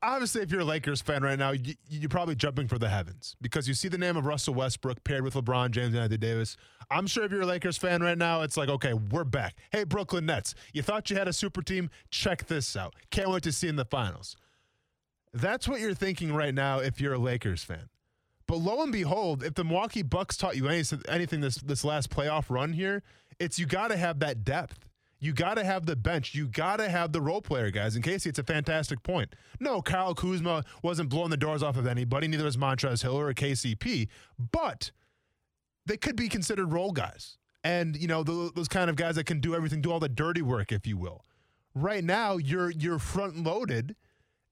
[0.03, 3.37] obviously if you're a Lakers fan right now, you, you're probably jumping for the heavens
[3.41, 6.57] because you see the name of Russell Westbrook paired with LeBron James and Anthony Davis.
[6.91, 9.57] I'm sure if you're a Lakers fan right now, it's like, okay, we're back.
[9.71, 11.91] Hey, Brooklyn Nets, you thought you had a super team?
[12.11, 12.95] Check this out.
[13.11, 14.37] Can't wait to see in the finals.
[15.33, 17.89] That's what you're thinking right now if you're a Lakers fan.
[18.47, 22.09] But lo and behold, if the Milwaukee Bucks taught you any, anything this this last
[22.09, 23.03] playoff run here,
[23.39, 24.88] it's you got to have that depth.
[25.21, 26.35] You got to have the bench.
[26.35, 27.97] You got to have the role player guys.
[27.97, 29.35] In Casey, it's a fantastic point.
[29.59, 32.29] No, Kyle Kuzma wasn't blowing the doors off of anybody.
[32.29, 34.09] Neither was Montrezl Hill or KCP.
[34.39, 34.93] But
[35.87, 39.25] they could be considered role guys, and you know tho- those kind of guys that
[39.25, 41.25] can do everything, do all the dirty work, if you will.
[41.75, 43.97] Right now, you're you're front loaded.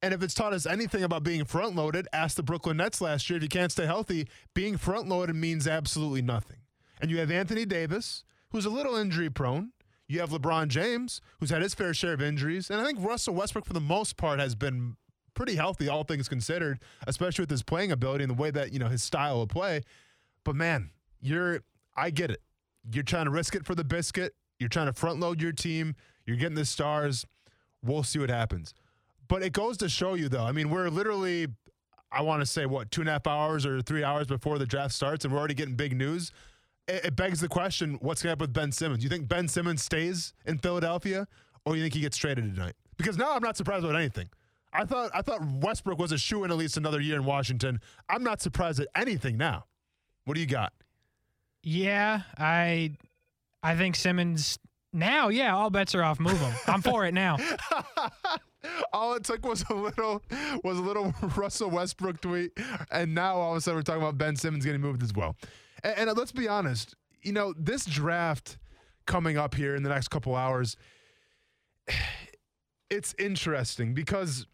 [0.02, 3.30] And if it's taught us anything about being front loaded, ask the Brooklyn Nets last
[3.30, 3.38] year.
[3.38, 6.58] If you can't stay healthy, being front loaded means absolutely nothing.
[7.00, 9.72] And you have Anthony Davis, who's a little injury prone.
[10.08, 12.70] You have LeBron James, who's had his fair share of injuries.
[12.70, 14.96] And I think Russell Westbrook, for the most part, has been
[15.34, 18.78] pretty healthy, all things considered, especially with his playing ability and the way that, you
[18.78, 19.82] know, his style of play.
[20.44, 20.90] But man,
[21.20, 21.60] you're,
[21.96, 22.40] I get it.
[22.92, 24.34] You're trying to risk it for the biscuit.
[24.58, 25.96] You're trying to front load your team.
[26.24, 27.26] You're getting the stars.
[27.82, 28.74] We'll see what happens.
[29.28, 30.44] But it goes to show you, though.
[30.44, 31.48] I mean, we're literally,
[32.12, 34.66] I want to say, what, two and a half hours or three hours before the
[34.66, 36.30] draft starts, and we're already getting big news.
[36.88, 39.02] It, it begs the question what's going to happen with Ben Simmons?
[39.02, 41.26] You think Ben Simmons stays in Philadelphia,
[41.64, 42.74] or do you think he gets traded tonight?
[42.96, 44.28] Because now I'm not surprised about anything.
[44.72, 47.80] I thought I thought Westbrook was a shoe in at least another year in Washington.
[48.08, 49.64] I'm not surprised at anything now.
[50.24, 50.72] What do you got?
[51.62, 52.92] Yeah, I,
[53.62, 54.58] I think Simmons
[54.92, 55.28] now.
[55.28, 56.20] Yeah, all bets are off.
[56.20, 56.54] Move him.
[56.66, 57.38] I'm for it now.
[58.92, 60.22] all it took was a little
[60.62, 62.52] was a little Russell Westbrook tweet,
[62.90, 65.36] and now all of a sudden we're talking about Ben Simmons getting moved as well.
[65.86, 68.58] And, and let's be honest, you know this draft
[69.06, 70.76] coming up here in the next couple hours,
[72.90, 74.46] it's interesting because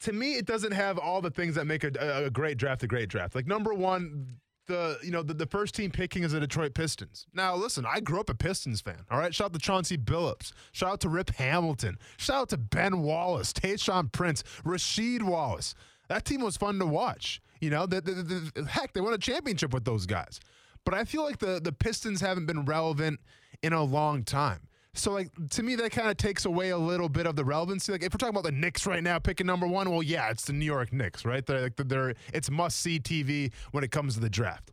[0.00, 2.86] to me it doesn't have all the things that make a, a, great draft a
[2.86, 3.34] great draft.
[3.34, 7.26] Like number one, the you know the, the first team picking is the Detroit Pistons.
[7.34, 9.04] Now listen, I grew up a Pistons fan.
[9.10, 12.56] All right, shout out to Chauncey Billups, shout out to Rip Hamilton, shout out to
[12.56, 15.74] Ben Wallace, Tayshaun Prince, Rasheed Wallace.
[16.08, 17.40] That team was fun to watch.
[17.60, 20.40] You know, the, the, the, heck, they won a championship with those guys.
[20.84, 23.20] But I feel like the the Pistons haven't been relevant
[23.62, 24.68] in a long time.
[24.94, 27.92] So like to me that kind of takes away a little bit of the relevancy.
[27.92, 30.44] Like if we're talking about the Knicks right now picking number one, well yeah, it's
[30.44, 31.44] the New York Knicks, right?
[31.44, 34.70] They're like they're it's must see TV when it comes to the draft.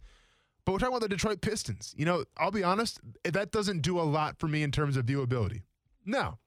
[0.65, 1.93] But we're talking about the Detroit Pistons.
[1.97, 5.05] You know, I'll be honest, that doesn't do a lot for me in terms of
[5.05, 5.63] viewability.
[6.05, 6.39] Now,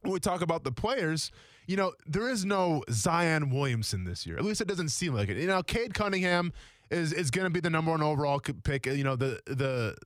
[0.00, 1.30] when we talk about the players,
[1.66, 4.36] you know, there is no Zion Williamson this year.
[4.36, 5.36] At least it doesn't seem like it.
[5.36, 6.52] You know, Cade Cunningham
[6.90, 8.86] is is going to be the number one overall pick.
[8.86, 9.96] You know, the the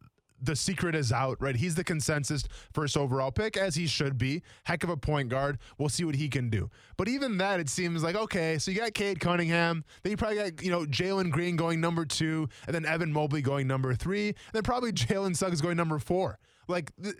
[0.40, 1.56] the secret is out, right?
[1.56, 4.42] He's the consensus first overall pick, as he should be.
[4.64, 5.58] Heck of a point guard.
[5.78, 6.70] We'll see what he can do.
[6.96, 8.58] But even that, it seems like okay.
[8.58, 12.04] So you got Cade Cunningham, then you probably got you know Jalen Green going number
[12.04, 15.98] two, and then Evan Mobley going number three, and then probably Jalen Suggs going number
[15.98, 16.38] four.
[16.68, 16.92] Like.
[17.02, 17.14] Th-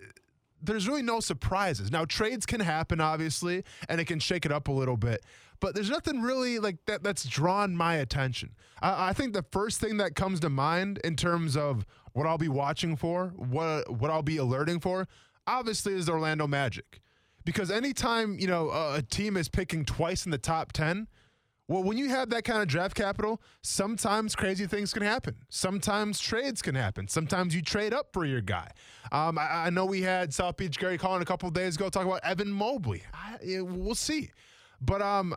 [0.62, 1.90] there's really no surprises.
[1.90, 5.24] Now trades can happen, obviously, and it can shake it up a little bit.
[5.58, 8.50] But there's nothing really like that that's drawn my attention.
[8.82, 12.38] I, I think the first thing that comes to mind in terms of what I'll
[12.38, 15.08] be watching for, what what I'll be alerting for,
[15.46, 17.00] obviously is the Orlando Magic,
[17.44, 21.08] because anytime you know a, a team is picking twice in the top ten,
[21.68, 25.36] well, when you have that kind of draft capital, sometimes crazy things can happen.
[25.48, 27.08] Sometimes trades can happen.
[27.08, 28.70] Sometimes you trade up for your guy.
[29.10, 32.06] Um, I, I know we had South Beach Gary calling a couple days ago talk
[32.06, 33.02] about Evan Mobley.
[33.12, 34.30] I, yeah, we'll see,
[34.80, 35.34] but um,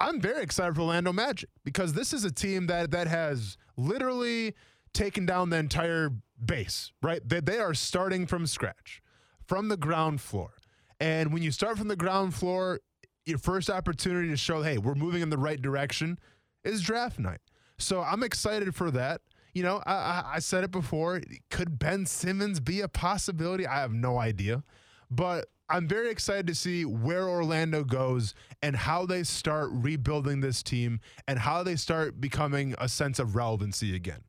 [0.00, 4.54] I'm very excited for Orlando Magic because this is a team that that has literally
[4.92, 6.10] taken down the entire
[6.44, 6.92] base.
[7.02, 9.00] Right, they, they are starting from scratch,
[9.46, 10.54] from the ground floor.
[11.00, 12.80] And when you start from the ground floor,
[13.28, 16.18] your first opportunity to show, hey, we're moving in the right direction
[16.64, 17.40] is draft night.
[17.78, 19.20] So I'm excited for that.
[19.54, 21.20] You know, I, I, I said it before.
[21.50, 23.66] Could Ben Simmons be a possibility?
[23.66, 24.62] I have no idea.
[25.10, 30.62] But I'm very excited to see where Orlando goes and how they start rebuilding this
[30.62, 34.22] team and how they start becoming a sense of relevancy again.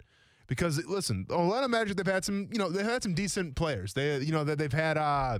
[0.47, 3.93] Because listen, Orlando Magic, they've had some, you know, they've had some decent players.
[3.93, 5.39] They, you know, that they've had, uh,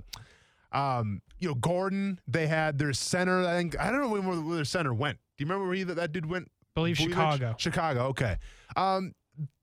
[0.72, 2.20] um, you know, Gordon.
[2.26, 3.46] They had their center.
[3.46, 5.18] I think I don't know where, where their center went.
[5.36, 6.50] Do you remember where he, that, that dude went?
[6.74, 6.96] Believe?
[6.96, 7.54] Chicago.
[7.58, 8.02] Chicago.
[8.06, 8.36] Okay.
[8.76, 9.14] Um,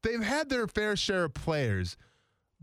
[0.03, 1.97] they've had their fair share of players,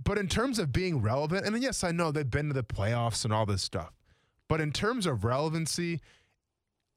[0.03, 3.25] but in terms of being relevant, and yes, I know they've been to the playoffs
[3.25, 3.93] and all this stuff,
[4.49, 6.01] but in terms of relevancy,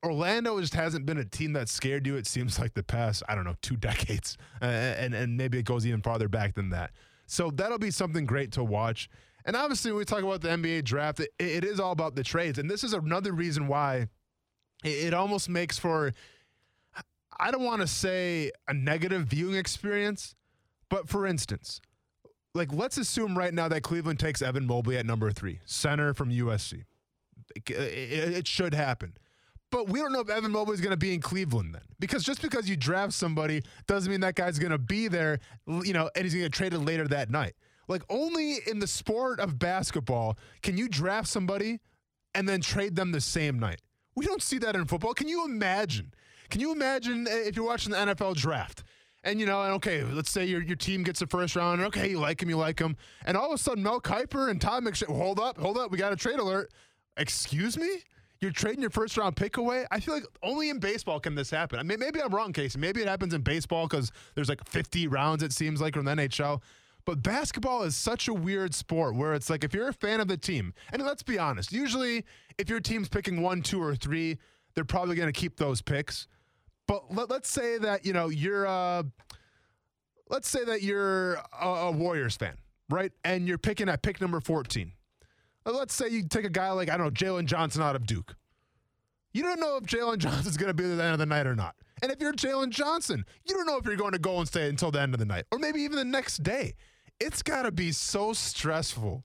[0.04, 2.16] Orlando just hasn't been a team that scared you.
[2.16, 5.66] It seems like the past, I don't know, two decades, uh, and and maybe it
[5.66, 6.92] goes even farther back than that.
[7.26, 9.10] So that'll be something great to watch.
[9.48, 12.24] And obviously, when we talk about the NBA draft, it, it is all about the
[12.24, 14.10] trades, and this is another reason why
[14.84, 16.12] it, it almost makes for
[17.40, 20.36] I don't want to say a negative viewing experience,
[20.90, 21.80] but for instance,
[22.54, 26.30] like let's assume right now that Cleveland takes Evan Mobley at number three, center from
[26.30, 26.84] USC.
[27.56, 29.14] It, it- it should happen.
[29.70, 31.82] But we don't know if Evan Mobley is going to be in Cleveland then.
[32.00, 35.92] Because just because you draft somebody doesn't mean that guy's going to be there, you
[35.94, 37.54] know, and he's going to get traded later that night.
[37.88, 41.80] Like only in the sport of basketball can you draft somebody
[42.34, 43.82] and then trade them the same night.
[44.16, 45.14] We don't see that in football.
[45.14, 46.14] Can you imagine?
[46.50, 48.84] Can you imagine eh, if you're watching the NFL draft
[49.24, 52.10] and you know, and okay, let's say your your team gets the first round, okay,
[52.10, 52.96] you like him, you like him,
[53.26, 55.98] and all of a sudden Mel Kiper and Todd McShay, hold up, hold up, we
[55.98, 56.72] got a trade alert.
[57.18, 58.04] Excuse me?
[58.40, 59.86] You're trading your first round pick away?
[59.90, 61.80] I feel like only in baseball can this happen.
[61.80, 62.78] I mean, maybe I'm wrong, Casey.
[62.78, 66.12] Maybe it happens in baseball because there's like 50 rounds, it seems like, in the
[66.12, 66.62] NHL.
[67.08, 70.28] But basketball is such a weird sport where it's like if you're a fan of
[70.28, 72.26] the team, and let's be honest, usually
[72.58, 74.38] if your team's picking one, two, or three,
[74.76, 76.28] they're probably going to keep those picks.
[76.86, 79.04] But let, let's say that you know you're, uh,
[80.30, 82.58] let's say that you're a, a Warriors fan,
[82.90, 83.14] right?
[83.24, 84.92] And you're picking at pick number 14.
[85.66, 88.06] Uh, Let's say you take a guy like I don't know Jalen Johnson out of
[88.06, 88.36] Duke.
[89.32, 91.26] You don't know if Jalen Johnson's going to be there at the end of the
[91.26, 91.76] night or not.
[92.04, 94.68] And if you're Jalen Johnson, you don't know if you're going to go and stay
[94.68, 96.74] until the end of the night or maybe even the next day.
[97.20, 99.24] It's got to be so stressful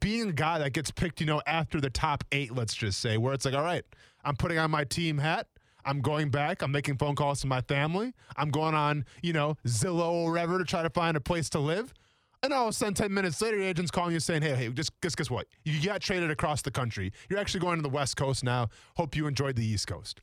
[0.00, 3.16] being a guy that gets picked, you know, after the top eight, let's just say,
[3.16, 3.84] where it's like, all right,
[4.24, 5.46] I'm putting on my team hat.
[5.84, 6.62] I'm going back.
[6.62, 8.12] I'm making phone calls to my family.
[8.36, 11.58] I'm going on, you know, Zillow or whatever to try to find a place to
[11.60, 11.94] live.
[12.42, 14.68] And all of a sudden, 10 minutes later, your agent's calling you saying, hey, hey,
[14.68, 15.46] just guess, guess what?
[15.64, 17.12] You got traded across the country.
[17.30, 18.68] You're actually going to the West Coast now.
[18.96, 20.20] Hope you enjoyed the East Coast.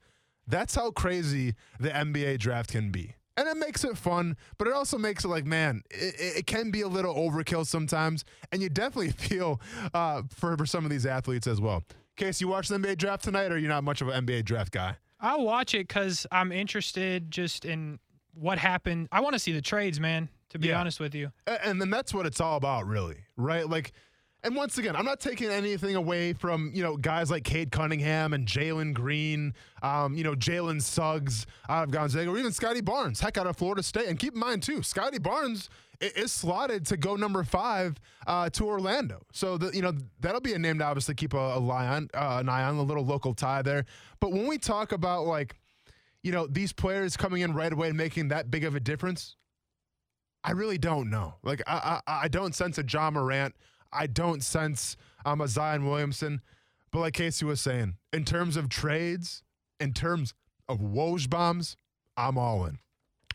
[0.47, 3.15] That's how crazy the NBA draft can be.
[3.37, 6.71] And it makes it fun, but it also makes it like, man, it, it- can
[6.71, 8.23] be a little overkill sometimes.
[8.51, 9.59] And you definitely feel
[9.93, 11.83] uh, for, for some of these athletes as well.
[12.15, 14.71] Case, you watch the NBA draft tonight, or you're not much of an NBA draft
[14.71, 14.95] guy?
[15.19, 17.99] I'll watch it because I'm interested just in
[18.33, 19.09] what happened.
[19.11, 20.29] I want to see the trades, man.
[20.51, 20.79] To be Yeah.
[20.79, 23.67] honest with you, And then that's what it's all about, really, right?
[23.67, 23.91] Like,
[24.45, 28.31] and once again, I'm not taking anything away from you know guys like Cade Cunningham
[28.31, 33.19] and Jalen Green, um, you know Jalen Suggs out of Gonzaga, or even Scotty Barnes,
[33.19, 34.07] heck, out of Florida State.
[34.07, 38.65] And keep in mind too, Scotty Barnes is slotted to go number five uh, to
[38.65, 39.25] Orlando.
[39.31, 42.09] So the, you know that'll be a name to obviously keep a, a eye on,
[42.13, 43.85] uh, an eye on, a little local tie there.
[44.19, 45.55] But when we talk about like,
[46.21, 49.37] you know, these players coming in right away and making that big of a difference,
[50.43, 51.33] I really don't know.
[51.41, 53.55] Like I, I, I don't sense a Ja Morant.
[53.95, 56.41] I don't sense I'm a Zion Williamson.
[56.91, 59.43] But like Casey was saying, in terms of trades,
[59.79, 60.33] in terms
[60.69, 61.75] of Woj bombs,
[62.15, 62.79] I'm all in.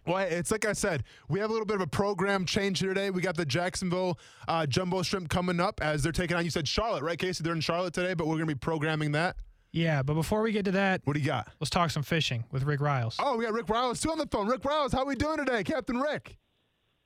[0.06, 2.88] Well, it's like I said, we have a little bit of a program change here
[2.94, 3.10] today.
[3.10, 4.18] We got the Jacksonville
[4.48, 6.44] uh, Jumbo Shrimp coming up as they're taking on.
[6.44, 7.44] You said Charlotte, right, Casey?
[7.44, 9.36] They're in Charlotte today, but we're going to be programming that.
[9.72, 10.02] yeah.
[10.02, 11.48] But before we get to that, What do you got?
[11.60, 13.16] let's talk some fishing with Rick Ryals.
[13.18, 14.46] Oh, we got Rick Ryals too on the phone.
[14.48, 16.38] Rick Ryals, how are we doing today, Captain Rick?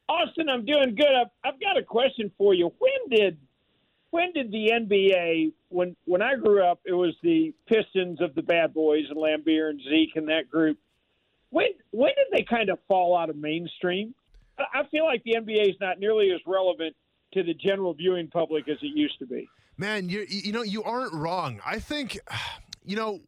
[0.09, 1.09] Austin, I'm doing good.
[1.21, 2.71] I've, I've got a question for you.
[2.79, 3.39] When did
[4.15, 8.43] when did the NBA when when I grew up it was the Pistons of the
[8.43, 10.79] Bad Boys and Laimbeer and Zeke and that group.
[11.51, 14.15] When when did they kind of fall out of mainstream?
[14.57, 16.95] I feel like the NBA is not nearly as relevant
[17.33, 19.49] to the general viewing public as it used to be.
[19.77, 21.61] Man, you you know you aren't wrong.
[21.67, 22.17] I think,
[22.85, 23.19] you know,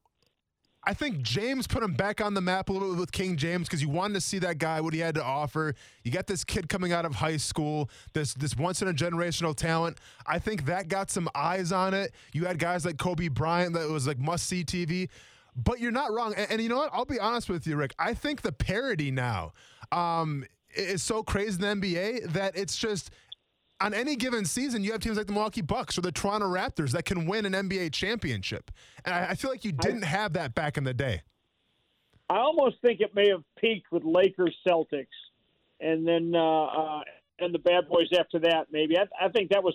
[0.88, 3.66] I think James put him back on the map a little bit with King James
[3.66, 5.74] because you wanted to see that guy what he had to offer.
[6.04, 9.54] You got this kid coming out of high school, this this once in a generational
[9.54, 9.98] talent.
[10.26, 12.12] I think that got some eyes on it.
[12.32, 15.08] You had guys like Kobe Bryant that was like must see TV.
[15.56, 16.34] But you're not wrong.
[16.36, 16.90] And, and you know what?
[16.92, 17.94] I'll be honest with you, Rick.
[17.98, 19.54] I think the parody now
[19.90, 20.44] um,
[20.76, 23.10] is so crazy in the NBA that it's just
[23.80, 26.92] on any given season, you have teams like the Milwaukee Bucks or the Toronto Raptors
[26.92, 28.70] that can win an NBA championship.
[29.04, 31.22] And I, I feel like you didn't have that back in the day.
[32.28, 35.06] I almost think it may have peaked with Lakers Celtics,
[35.80, 37.00] and then uh, uh,
[37.38, 38.66] and the Bad Boys after that.
[38.72, 39.74] Maybe I, I think that was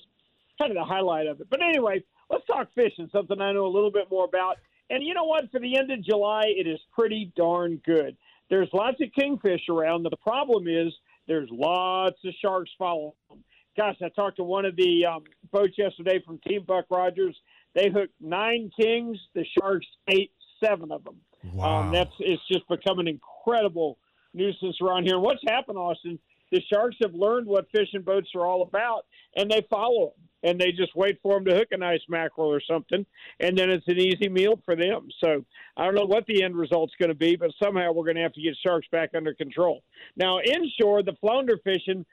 [0.59, 1.47] kind of the highlight of it.
[1.49, 4.57] But anyway, let's talk fishing, something I know a little bit more about.
[4.89, 5.49] And you know what?
[5.51, 8.17] For the end of July, it is pretty darn good.
[8.49, 10.03] There's lots of kingfish around.
[10.03, 10.91] The problem is
[11.27, 13.43] there's lots of sharks following them.
[13.77, 17.35] Gosh, I talked to one of the um, boats yesterday from Team Buck Rogers.
[17.73, 19.17] They hooked nine kings.
[19.33, 20.31] The sharks ate
[20.63, 21.15] seven of them.
[21.59, 23.97] Um, that's it's just become an incredible
[24.33, 25.15] nuisance around here.
[25.15, 26.19] And what's happened, Austin?
[26.51, 29.05] The sharks have learned what fishing boats are all about,
[29.35, 30.27] and they follow them.
[30.43, 33.05] And they just wait for them to hook a nice mackerel or something,
[33.39, 35.07] and then it's an easy meal for them.
[35.23, 35.45] So
[35.77, 38.23] I don't know what the end result's going to be, but somehow we're going to
[38.23, 39.83] have to get sharks back under control.
[40.15, 42.07] Now, inshore, the flounder fishing,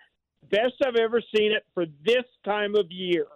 [0.51, 3.27] best I've ever seen it for this time of year.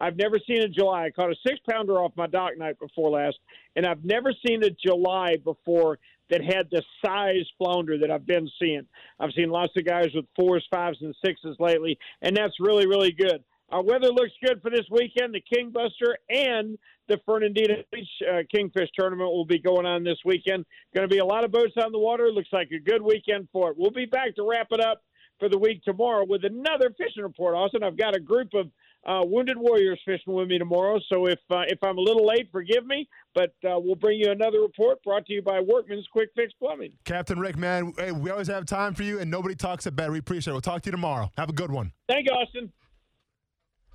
[0.00, 1.06] I've never seen a July.
[1.06, 3.36] I caught a six pounder off my dock night before last,
[3.74, 5.98] and I've never seen a July before
[6.30, 8.86] that had the size flounder that I've been seeing.
[9.18, 13.12] I've seen lots of guys with fours, fives, and sixes lately, and that's really, really
[13.12, 13.42] good.
[13.70, 15.34] Our weather looks good for this weekend.
[15.34, 20.18] The King Buster and the Fernandina Beach uh, Kingfish tournament will be going on this
[20.24, 20.64] weekend.
[20.94, 22.30] Going to be a lot of boats on the water.
[22.30, 23.76] Looks like a good weekend for it.
[23.78, 25.02] We'll be back to wrap it up
[25.38, 27.54] for the week tomorrow with another fishing report.
[27.54, 28.70] Austin, I've got a group of
[29.06, 31.00] uh, wounded warriors fishing with me tomorrow.
[31.10, 33.08] So if uh, if I'm a little late, forgive me.
[33.34, 36.92] But uh, we'll bring you another report brought to you by Workman's Quick Fix Plumbing.
[37.04, 40.12] Captain Rick, man, hey, we always have time for you, and nobody talks it better.
[40.12, 40.54] We appreciate it.
[40.54, 41.30] We'll talk to you tomorrow.
[41.36, 41.92] Have a good one.
[42.08, 42.72] Thank you, Austin.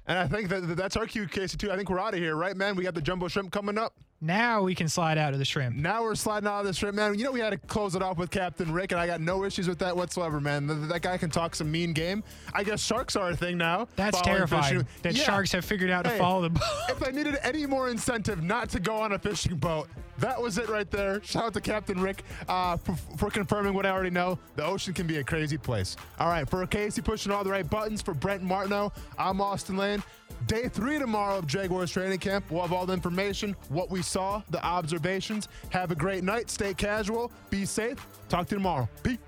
[0.06, 1.72] And I think that that's our cue, Casey, too.
[1.72, 2.76] I think we're out of here, right, man?
[2.76, 3.96] We got the jumbo shrimp coming up.
[4.24, 5.76] Now we can slide out of the shrimp.
[5.76, 7.14] Now we're sliding out of the shrimp, man.
[7.20, 9.44] You know, we had to close it off with Captain Rick, and I got no
[9.44, 10.66] issues with that whatsoever, man.
[10.66, 12.24] Th- That guy can talk some mean game.
[12.54, 13.90] I guess sharks are a thing now.
[13.98, 14.64] That's terrifying.
[14.64, 14.88] fishing.
[15.02, 15.24] That Yeah.
[15.26, 16.62] sharks have figured out to follow the boat.
[16.90, 20.58] if I needed any more incentive not to go on a fishing boat, that was
[20.58, 21.22] it right there.
[21.24, 24.40] Shout out to Captain Rick uh, for, for confirming what I already know.
[24.56, 25.98] The ocean can be a crazy place.
[26.20, 30.02] All right, for Casey pushing all the right buttons, for Brent Martineau, I'm Austin Lane.
[30.48, 32.46] Day three tomorrow of Jaguars training camp.
[32.50, 35.48] We'll have all the information, what we saw, the observations.
[35.70, 36.50] Have a great night.
[36.50, 37.32] Stay casual.
[37.50, 38.06] Be safe.
[38.30, 38.90] Talk to you tomorrow.
[39.04, 39.20] Peace.